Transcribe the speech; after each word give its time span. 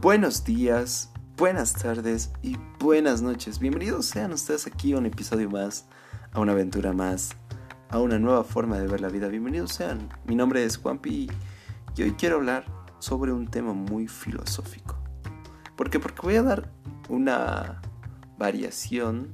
Buenos 0.00 0.44
días, 0.44 1.10
buenas 1.38 1.72
tardes 1.72 2.30
y 2.42 2.58
buenas 2.78 3.22
noches. 3.22 3.58
Bienvenidos 3.58 4.04
sean 4.04 4.30
ustedes 4.30 4.66
aquí 4.66 4.92
a 4.92 4.98
un 4.98 5.06
episodio 5.06 5.48
más, 5.48 5.86
a 6.32 6.40
una 6.40 6.52
aventura 6.52 6.92
más, 6.92 7.30
a 7.88 7.98
una 7.98 8.18
nueva 8.18 8.44
forma 8.44 8.78
de 8.78 8.86
ver 8.88 9.00
la 9.00 9.08
vida. 9.08 9.28
Bienvenidos 9.28 9.72
sean. 9.72 10.10
Mi 10.26 10.36
nombre 10.36 10.62
es 10.64 10.76
Juanpi 10.76 11.30
y 11.96 12.02
hoy 12.02 12.12
quiero 12.12 12.36
hablar 12.36 12.66
sobre 12.98 13.32
un 13.32 13.48
tema 13.48 13.72
muy 13.72 14.06
filosófico. 14.06 14.98
¿Por 15.76 15.88
qué? 15.88 15.98
Porque 15.98 16.20
voy 16.20 16.36
a 16.36 16.42
dar 16.42 16.70
una 17.08 17.80
variación, 18.36 19.30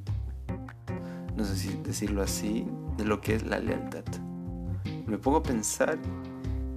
no 1.37 1.45
sé 1.45 1.57
si 1.57 1.77
decirlo 1.83 2.23
así, 2.23 2.69
de 2.97 3.05
lo 3.05 3.21
que 3.21 3.35
es 3.35 3.45
la 3.45 3.59
lealtad. 3.59 4.05
Me 5.07 5.19
pongo 5.19 5.39
a 5.39 5.43
pensar 5.43 5.99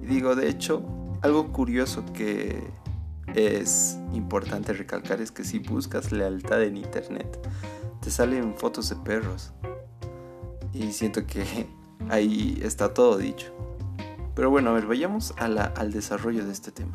y 0.02 0.06
digo, 0.06 0.34
de 0.34 0.48
hecho, 0.48 0.84
algo 1.22 1.52
curioso 1.52 2.04
que 2.12 2.68
es 3.36 3.98
importante 4.14 4.72
recalcar 4.72 5.20
es 5.20 5.30
que 5.30 5.44
si 5.44 5.58
buscas 5.58 6.10
lealtad 6.10 6.62
en 6.62 6.78
internet, 6.78 7.38
te 8.00 8.10
salen 8.10 8.56
fotos 8.56 8.88
de 8.88 8.96
perros. 8.96 9.52
Y 10.72 10.92
siento 10.92 11.26
que 11.26 11.44
ahí 12.08 12.58
está 12.62 12.94
todo 12.94 13.18
dicho. 13.18 13.54
Pero 14.34 14.50
bueno, 14.50 14.70
a 14.70 14.72
ver, 14.72 14.86
vayamos 14.86 15.34
al 15.36 15.92
desarrollo 15.92 16.46
de 16.46 16.52
este 16.52 16.72
tema. 16.72 16.94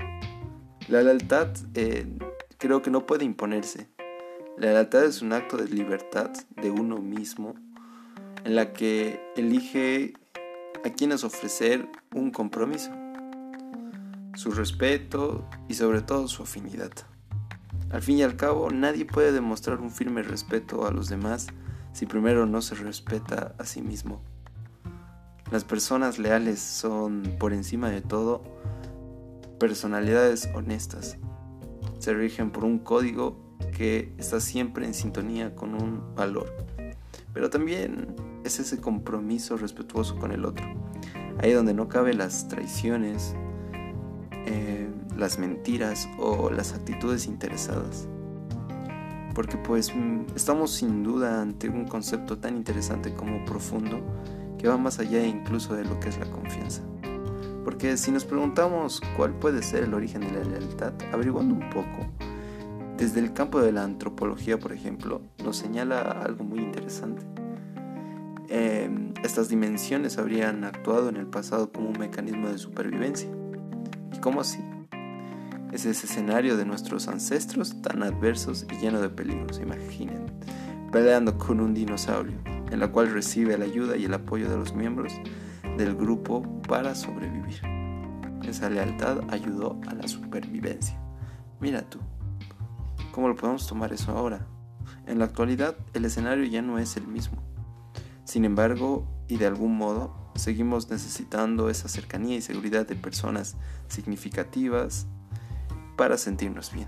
La 0.88 1.04
lealtad 1.04 1.50
eh, 1.76 2.08
creo 2.58 2.81
que 2.81 2.89
no 2.89 3.05
puede 3.05 3.23
imponerse. 3.23 3.88
La 4.58 4.73
lealtad 4.73 5.05
es 5.05 5.22
un 5.22 5.34
acto 5.34 5.58
de 5.58 5.67
libertad 5.67 6.31
de 6.59 6.72
uno 6.72 6.98
mismo 6.98 7.53
en 8.44 8.55
la 8.55 8.73
que 8.73 9.20
elige 9.36 10.14
a 10.84 10.89
quienes 10.89 11.23
ofrecer 11.23 11.88
un 12.14 12.31
compromiso 12.31 12.92
su 14.35 14.52
respeto 14.52 15.47
y 15.67 15.73
sobre 15.73 16.02
todo 16.02 16.28
su 16.28 16.44
afinidad. 16.44 16.92
Al 17.92 18.02
fin 18.02 18.17
y 18.17 18.23
al 18.23 18.38
cabo, 18.38 18.69
nadie 18.72 19.06
puede 19.06 19.31
demostrar 19.31 19.81
un 19.81 19.92
firme 19.92 20.23
respeto 20.23 20.86
a 20.86 20.92
los 20.92 21.09
demás 21.09 21.47
si 21.94 22.06
primero 22.06 22.45
no 22.45 22.61
se 22.61 22.75
respeta 22.75 23.53
a 23.58 23.66
sí 23.66 23.81
mismo. 23.81 24.22
Las 25.52 25.66
personas 25.66 26.17
leales 26.17 26.59
son, 26.59 27.36
por 27.38 27.52
encima 27.52 27.89
de 27.89 28.02
todo, 28.02 28.41
personalidades 29.59 30.50
honestas. 30.56 31.17
Se 32.00 32.13
rigen 32.13 32.52
por 32.52 32.63
un 32.63 32.80
código 32.80 33.58
que 33.75 34.13
está 34.17 34.39
siempre 34.39 34.86
en 34.86 34.94
sintonía 34.94 35.53
con 35.53 35.75
un 35.75 36.16
valor. 36.16 36.56
Pero 37.34 37.50
también 37.50 38.16
es 38.45 38.59
ese 38.59 38.80
compromiso 38.80 39.58
respetuoso 39.58 40.17
con 40.17 40.31
el 40.31 40.45
otro. 40.45 40.66
Ahí 41.39 41.52
donde 41.52 41.73
no 41.73 41.89
cabe 41.89 42.13
las 42.13 42.47
traiciones, 42.47 43.36
eh, 44.52 44.89
las 45.16 45.39
mentiras 45.39 46.09
o 46.17 46.49
las 46.49 46.73
actitudes 46.73 47.25
interesadas. 47.25 48.09
Porque 49.33 49.55
pues 49.55 49.95
mm, 49.95 50.35
estamos 50.35 50.71
sin 50.71 51.03
duda 51.03 51.41
ante 51.41 51.69
un 51.69 51.88
concepto 51.88 52.38
tan 52.38 52.57
interesante 52.57 53.13
como 53.13 53.45
profundo 53.45 54.02
que 54.57 54.67
va 54.67 54.75
más 54.77 54.99
allá 54.99 55.25
incluso 55.25 55.73
de 55.73 55.85
lo 55.85 56.02
que 56.02 56.09
es 56.09 56.19
la 56.19 56.29
confianza. 56.29 56.81
Porque 57.63 57.95
si 57.95 58.11
nos 58.11 58.25
preguntamos 58.25 59.02
cuál 59.16 59.33
puede 59.35 59.63
ser 59.63 59.85
el 59.85 59.94
origen 59.94 60.22
de 60.22 60.33
la 60.33 60.44
lealtad, 60.44 60.94
averiguando 61.13 61.53
un 61.53 61.69
poco, 61.69 62.11
desde 62.97 63.22
el 63.22 63.31
campo 63.31 63.61
de 63.61 63.72
la 63.72 63.83
antropología, 63.83 64.59
por 64.59 64.73
ejemplo, 64.73 65.22
nos 65.44 65.55
señala 65.55 66.02
algo 66.02 66.44
muy 66.44 66.59
interesante. 66.59 67.23
Em, 68.49 69.13
estas 69.23 69.47
dimensiones 69.47 70.17
habrían 70.17 70.66
actuado 70.66 71.07
en 71.07 71.16
el 71.16 71.27
pasado 71.27 71.72
como 71.72 71.89
un 71.89 71.97
mecanismo 71.97 72.49
de 72.49 72.57
supervivencia 72.57 73.29
¿Cómo 74.22 74.41
así? 74.41 74.59
Es 75.72 75.88
ese 75.88 76.05
escenario 76.05 76.55
de 76.55 76.64
nuestros 76.64 77.08
ancestros 77.08 77.81
tan 77.81 78.03
adversos 78.03 78.67
y 78.72 78.75
lleno 78.75 79.01
de 79.01 79.09
peligros, 79.09 79.59
imaginen, 79.59 80.28
peleando 80.91 81.40
con 81.40 81.59
un 81.59 81.73
dinosaurio, 81.73 82.38
en 82.69 82.79
la 82.79 82.91
cual 82.91 83.12
recibe 83.12 83.57
la 83.57 83.66
ayuda 83.66 83.97
y 83.97 84.06
el 84.06 84.13
apoyo 84.13 84.47
de 84.47 84.57
los 84.57 84.75
miembros 84.75 85.13
del 85.75 85.96
grupo 85.96 86.44
para 86.68 86.94
sobrevivir. 86.94 87.62
Esa 88.44 88.69
lealtad 88.69 89.22
ayudó 89.31 89.81
a 89.88 89.96
la 89.96 90.07
supervivencia. 90.07 91.01
Mira 91.59 91.81
tú, 91.81 91.97
¿cómo 93.12 93.28
lo 93.28 93.35
podemos 93.35 93.66
tomar 93.66 93.91
eso 93.91 94.12
ahora? 94.12 94.46
En 95.07 95.17
la 95.17 95.25
actualidad 95.25 95.75
el 95.94 96.06
escenario 96.06 96.46
ya 96.46 96.62
no 96.62 96.78
es 96.78 96.96
el 96.96 97.07
mismo. 97.07 97.41
Sin 98.25 98.46
embargo, 98.46 99.07
y 99.28 99.38
de 99.38 99.47
algún 99.47 99.75
modo, 99.75 100.21
seguimos 100.36 100.90
necesitando 100.90 101.69
esa 101.69 101.88
cercanía 101.88 102.38
y 102.38 102.42
seguridad 102.42 102.88
de 102.88 102.96
personas 102.96 103.56
significativas 103.88 105.08
para 105.97 106.18
sentirnos 106.18 106.72
bien. 106.72 106.88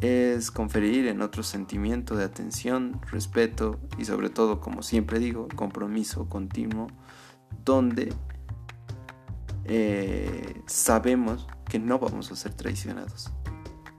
Es 0.00 0.50
conferir 0.50 1.06
en 1.06 1.22
otro 1.22 1.42
sentimiento 1.42 2.16
de 2.16 2.24
atención, 2.24 3.00
respeto 3.10 3.78
y 3.96 4.04
sobre 4.04 4.28
todo, 4.28 4.60
como 4.60 4.82
siempre 4.82 5.18
digo, 5.18 5.48
compromiso 5.54 6.28
continuo, 6.28 6.88
donde 7.64 8.12
eh, 9.64 10.62
sabemos 10.66 11.46
que 11.68 11.78
no 11.78 11.98
vamos 11.98 12.30
a 12.30 12.36
ser 12.36 12.54
traicionados, 12.54 13.32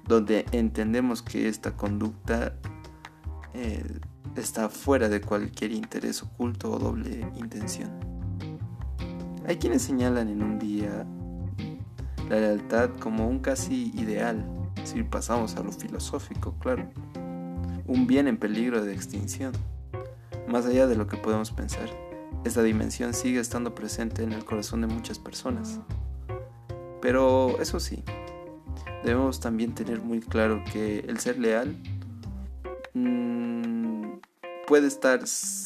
donde 0.07 0.45
entendemos 0.51 1.21
que 1.21 1.47
esta 1.47 1.75
conducta 1.75 2.53
eh, 3.53 3.83
está 4.35 4.69
fuera 4.69 5.09
de 5.09 5.21
cualquier 5.21 5.71
interés 5.71 6.23
oculto 6.23 6.71
o 6.71 6.79
doble 6.79 7.27
intención. 7.35 7.89
Hay 9.47 9.57
quienes 9.57 9.81
señalan 9.81 10.27
en 10.27 10.43
un 10.43 10.59
día 10.59 11.05
la 12.29 12.39
lealtad 12.39 12.89
como 12.99 13.27
un 13.27 13.39
casi 13.39 13.91
ideal, 13.95 14.45
si 14.83 15.03
pasamos 15.03 15.55
a 15.55 15.63
lo 15.63 15.71
filosófico, 15.71 16.55
claro, 16.59 16.89
un 17.85 18.05
bien 18.05 18.27
en 18.27 18.37
peligro 18.37 18.83
de 18.83 18.93
extinción. 18.93 19.53
Más 20.47 20.65
allá 20.65 20.87
de 20.87 20.95
lo 20.95 21.07
que 21.07 21.17
podemos 21.17 21.51
pensar, 21.51 21.89
esta 22.43 22.63
dimensión 22.63 23.13
sigue 23.13 23.39
estando 23.39 23.73
presente 23.73 24.23
en 24.23 24.33
el 24.33 24.45
corazón 24.45 24.81
de 24.81 24.87
muchas 24.87 25.19
personas. 25.19 25.79
Pero 27.01 27.61
eso 27.61 27.79
sí, 27.79 28.03
debemos 29.03 29.39
también 29.39 29.73
tener 29.73 30.01
muy 30.01 30.19
claro 30.19 30.63
que 30.71 30.99
el 30.99 31.19
ser 31.19 31.39
leal 31.39 31.75
mm, 32.93 33.56
puede 34.67 34.87
estar 34.87 35.21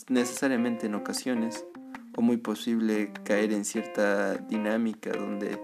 necesariamente 0.09 0.85
en 0.85 0.93
ocasiones 0.93 1.65
o 2.15 2.21
muy 2.21 2.37
posible 2.37 3.11
caer 3.25 3.51
en 3.51 3.65
cierta 3.65 4.35
dinámica 4.35 5.11
donde 5.11 5.59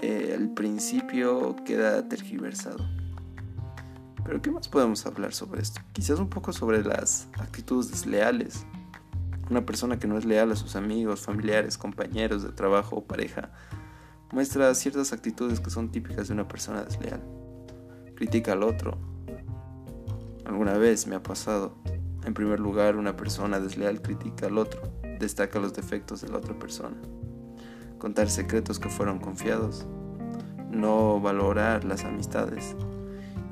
eh, 0.00 0.32
el 0.34 0.50
principio 0.54 1.54
queda 1.66 2.08
tergiversado. 2.08 2.78
Pero 4.24 4.40
¿qué 4.40 4.50
más 4.50 4.66
podemos 4.68 5.04
hablar 5.04 5.34
sobre 5.34 5.60
esto? 5.60 5.82
Quizás 5.92 6.18
un 6.18 6.30
poco 6.30 6.52
sobre 6.52 6.82
las 6.82 7.28
actitudes 7.38 7.90
desleales. 7.90 8.66
Una 9.50 9.66
persona 9.66 9.98
que 9.98 10.06
no 10.06 10.16
es 10.16 10.24
leal 10.24 10.50
a 10.50 10.56
sus 10.56 10.74
amigos, 10.74 11.20
familiares, 11.20 11.76
compañeros 11.76 12.42
de 12.42 12.50
trabajo 12.50 12.96
o 12.96 13.04
pareja 13.04 13.52
muestra 14.32 14.74
ciertas 14.74 15.12
actitudes 15.12 15.60
que 15.60 15.70
son 15.70 15.90
típicas 15.90 16.28
de 16.28 16.34
una 16.34 16.48
persona 16.48 16.82
desleal. 16.82 17.22
Critica 18.16 18.52
al 18.52 18.62
otro. 18.62 18.98
Alguna 20.46 20.78
vez 20.78 21.06
me 21.06 21.14
ha 21.14 21.22
pasado. 21.22 21.76
En 22.28 22.34
primer 22.34 22.60
lugar, 22.60 22.96
una 22.96 23.16
persona 23.16 23.58
desleal 23.58 24.02
critica 24.02 24.48
al 24.48 24.58
otro, 24.58 24.82
destaca 25.18 25.58
los 25.58 25.72
defectos 25.72 26.20
de 26.20 26.28
la 26.28 26.36
otra 26.36 26.58
persona 26.58 26.98
contar 27.96 28.28
secretos 28.28 28.78
que 28.78 28.90
fueron 28.90 29.18
confiados, 29.18 29.86
no 30.70 31.20
valorar 31.20 31.84
las 31.84 32.04
amistades 32.04 32.76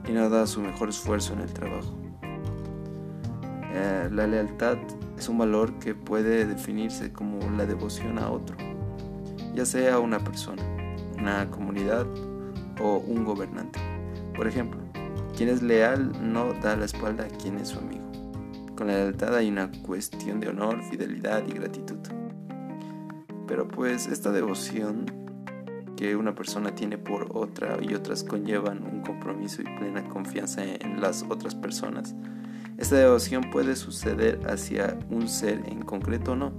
y 0.06 0.12
no 0.12 0.28
dar 0.28 0.46
su 0.46 0.60
mejor 0.60 0.90
esfuerzo 0.90 1.32
en 1.32 1.40
el 1.40 1.52
trabajo. 1.54 1.96
Eh, 3.72 4.10
la 4.12 4.26
lealtad 4.26 4.76
es 5.18 5.26
un 5.30 5.38
valor 5.38 5.78
que 5.78 5.94
puede 5.94 6.44
definirse 6.44 7.14
como 7.14 7.38
la 7.56 7.64
devoción 7.64 8.18
a 8.18 8.30
otro, 8.30 8.58
ya 9.54 9.64
sea 9.64 9.98
una 10.00 10.20
persona, 10.20 10.62
una 11.18 11.50
comunidad 11.50 12.06
o 12.78 12.98
un 12.98 13.24
gobernante. 13.24 13.80
Por 14.36 14.46
ejemplo, 14.46 14.78
quien 15.34 15.48
es 15.48 15.62
leal 15.62 16.12
no 16.22 16.52
da 16.52 16.76
la 16.76 16.84
espalda 16.84 17.24
a 17.24 17.28
quien 17.28 17.56
es 17.56 17.68
su 17.68 17.78
amigo. 17.78 18.05
Con 18.76 18.88
la 18.88 18.92
lealtad 18.92 19.34
hay 19.34 19.48
una 19.48 19.70
cuestión 19.72 20.38
de 20.38 20.50
honor, 20.50 20.82
fidelidad 20.82 21.42
y 21.48 21.52
gratitud. 21.52 21.96
Pero 23.48 23.66
pues 23.66 24.06
esta 24.06 24.30
devoción 24.32 25.06
que 25.96 26.14
una 26.14 26.34
persona 26.34 26.74
tiene 26.74 26.98
por 26.98 27.28
otra 27.34 27.78
y 27.80 27.94
otras 27.94 28.22
conllevan 28.22 28.82
un 28.84 29.00
compromiso 29.00 29.62
y 29.62 29.64
plena 29.64 30.06
confianza 30.10 30.62
en 30.62 31.00
las 31.00 31.24
otras 31.26 31.54
personas. 31.54 32.14
Esta 32.76 32.96
devoción 32.96 33.50
puede 33.50 33.76
suceder 33.76 34.40
hacia 34.46 34.98
un 35.08 35.26
ser 35.26 35.62
en 35.66 35.80
concreto 35.80 36.32
o 36.32 36.36
no. 36.36 36.52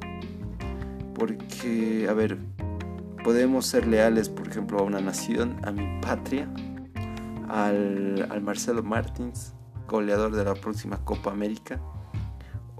Porque, 1.14 2.08
a 2.10 2.14
ver, 2.14 2.40
podemos 3.24 3.68
ser 3.68 3.86
leales, 3.86 4.28
por 4.30 4.48
ejemplo, 4.48 4.80
a 4.80 4.82
una 4.82 5.02
nación, 5.02 5.58
a 5.64 5.72
mi 5.72 6.02
patria, 6.02 6.50
al, 7.48 8.28
al 8.32 8.42
Marcelo 8.42 8.82
Martins, 8.82 9.54
goleador 9.88 10.36
de 10.36 10.46
la 10.46 10.56
próxima 10.56 10.98
Copa 11.06 11.32
América, 11.32 11.80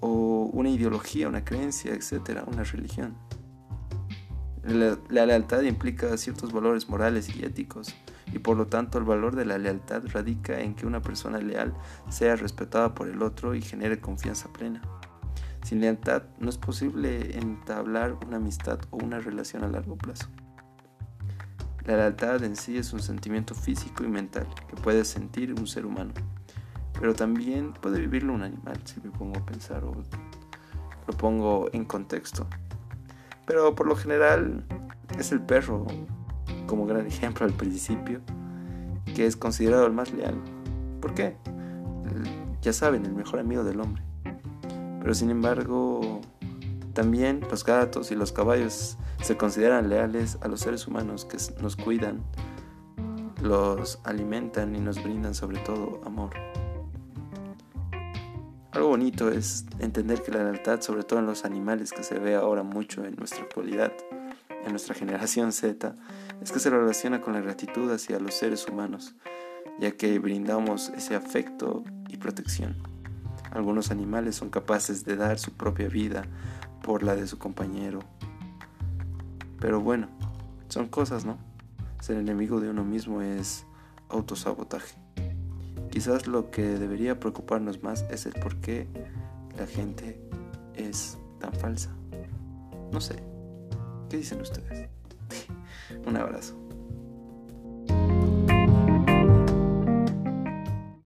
o 0.02 0.50
una 0.54 0.70
ideología, 0.70 1.28
una 1.28 1.44
creencia, 1.44 1.94
etcétera, 1.94 2.44
una 2.48 2.64
religión. 2.64 3.16
La, 4.64 5.26
lealtad 5.26 5.62
implica 5.62 6.18
ciertos 6.18 6.52
valores 6.52 6.90
morales 6.90 7.34
y 7.34 7.46
éticos 7.46 7.96
y 8.34 8.40
por 8.40 8.58
lo 8.58 8.68
tanto 8.68 8.98
el 8.98 9.06
valor 9.06 9.34
de 9.36 9.46
la 9.46 9.58
lealtad 9.58 10.04
radica 10.08 10.60
en 10.60 10.76
que 10.76 10.86
una 10.86 11.02
persona 11.02 11.38
leal 11.40 11.74
sea 12.10 12.36
respetada 12.36 12.94
por 12.94 13.08
el 13.08 13.22
otro 13.22 13.56
y 13.56 13.62
genere 13.62 14.02
confianza 14.02 14.52
plena. 14.52 14.82
Sin 15.64 15.80
lealtad 15.80 16.24
no 16.40 16.50
es 16.50 16.58
posible 16.58 17.38
entablar 17.38 18.18
una 18.28 18.38
amistad 18.38 18.80
o 18.90 18.98
una 18.98 19.20
relación 19.20 19.64
a 19.64 19.70
largo 19.70 19.98
plazo. 19.98 20.28
La 21.86 21.96
lealtad 21.96 22.44
en 22.44 22.58
sí 22.58 22.78
es 22.78 22.92
un 22.92 23.02
sentimiento 23.02 23.56
físico 23.56 24.04
y 24.04 24.10
mental 24.10 24.48
que 24.68 24.76
puede 24.76 25.06
sentir 25.06 25.54
un 25.54 25.66
ser 25.66 25.86
humano, 25.86 26.12
pero 27.00 27.14
también 27.14 27.74
puede 27.74 28.00
vivirlo 28.00 28.34
un 28.34 28.44
animal, 28.44 28.80
si 28.86 29.00
me 29.02 29.12
pongo 29.12 29.40
a 29.40 29.46
pensar 29.46 29.84
o 29.84 29.94
lo 31.08 31.14
pongo 31.14 31.70
en 31.72 31.86
contexto. 31.86 32.48
Pero 33.46 33.76
por 33.76 33.88
lo 33.88 33.96
general 33.96 34.66
es 35.18 35.32
el 35.32 35.42
perro, 35.42 35.86
como 36.66 36.86
gran 36.86 37.06
ejemplo 37.06 37.46
al 37.46 37.54
principio, 37.54 38.22
que 39.16 39.26
es 39.26 39.38
considerado 39.38 39.86
el 39.86 39.94
más 39.94 40.12
leal. 40.12 40.36
¿Por 41.02 41.14
qué? 41.14 41.38
Ya 42.62 42.74
saben, 42.74 43.06
el 43.06 43.14
mejor 43.14 43.40
amigo 43.40 43.64
del 43.64 43.80
hombre. 43.80 44.04
Pero 45.00 45.14
sin 45.14 45.30
embargo, 45.30 46.22
también 46.94 47.42
los 47.50 47.64
gatos 47.64 48.12
y 48.12 48.16
los 48.16 48.32
caballos 48.32 48.98
se 49.22 49.38
consideran 49.38 49.88
leales 49.88 50.38
a 50.42 50.48
los 50.48 50.62
seres 50.62 50.88
humanos 50.88 51.26
que 51.26 51.38
nos 51.62 51.76
cuidan, 51.76 52.24
los 53.42 54.00
alimentan 54.04 54.76
y 54.76 54.80
nos 54.80 55.02
brindan 55.02 55.34
sobre 55.34 55.60
todo 55.60 56.02
amor. 56.06 56.32
Algo 58.78 58.90
bonito 58.90 59.32
es 59.32 59.66
entender 59.80 60.22
que 60.22 60.32
la 60.32 60.44
lealtad, 60.44 60.82
sobre 60.82 61.02
todo 61.02 61.18
en 61.18 61.26
los 61.26 61.46
animales, 61.46 61.92
que 61.92 62.04
se 62.04 62.20
ve 62.20 62.36
ahora 62.36 62.62
mucho 62.62 63.04
en 63.06 63.16
nuestra 63.16 63.42
actualidad, 63.42 63.92
en 64.64 64.70
nuestra 64.70 64.94
generación 64.94 65.52
Z, 65.52 65.96
es 66.44 66.52
que 66.52 66.60
se 66.60 66.70
relaciona 66.70 67.20
con 67.20 67.34
la 67.34 67.42
gratitud 67.42 67.92
hacia 67.92 68.20
los 68.20 68.36
seres 68.36 68.68
humanos, 68.68 69.16
ya 69.80 69.94
que 69.94 70.20
brindamos 70.20 70.90
ese 70.90 71.16
afecto 71.16 71.86
y 72.08 72.18
protección. 72.18 72.76
Algunos 73.50 73.90
animales 73.90 74.36
son 74.36 74.52
capaces 74.52 75.06
de 75.06 75.16
dar 75.16 75.40
su 75.40 75.54
propia 75.54 75.88
vida 75.88 76.26
por 76.84 77.02
la 77.02 77.16
de 77.16 77.26
su 77.26 77.40
compañero. 77.40 78.02
Pero 79.60 79.82
bueno, 79.82 80.08
son 80.68 80.88
cosas, 80.88 81.26
¿no? 81.26 81.40
Ser 82.00 82.18
enemigo 82.18 82.62
de 82.62 82.70
uno 82.70 82.84
mismo 82.84 83.24
es 83.24 83.66
autosabotaje. 84.10 85.07
Quizás 85.98 86.28
lo 86.28 86.52
que 86.52 86.62
debería 86.62 87.20
preocuparnos 87.20 87.82
más 87.82 88.06
es 88.12 88.28
el 88.28 88.34
por 88.34 88.58
qué 88.58 88.86
la 89.58 89.66
gente 89.66 90.22
es 90.76 91.18
tan 91.40 91.52
falsa. 91.54 91.90
No 92.92 93.02
sé. 93.02 93.16
¿Qué 94.08 94.18
dicen 94.18 94.40
ustedes? 94.40 94.90
Un 96.06 96.16
abrazo. 96.16 96.54